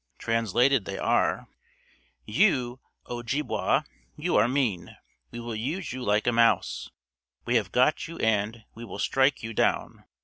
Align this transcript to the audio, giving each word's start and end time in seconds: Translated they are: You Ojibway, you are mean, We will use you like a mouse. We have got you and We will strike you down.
Translated 0.17 0.85
they 0.85 0.97
are: 0.97 1.47
You 2.25 2.79
Ojibway, 3.07 3.81
you 4.15 4.35
are 4.35 4.47
mean, 4.47 4.97
We 5.29 5.39
will 5.39 5.53
use 5.53 5.93
you 5.93 6.01
like 6.01 6.25
a 6.25 6.31
mouse. 6.31 6.89
We 7.45 7.53
have 7.57 7.71
got 7.71 8.07
you 8.07 8.17
and 8.17 8.63
We 8.73 8.83
will 8.83 8.97
strike 8.97 9.43
you 9.43 9.53
down. 9.53 10.05